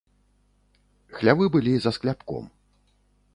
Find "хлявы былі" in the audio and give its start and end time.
1.17-1.73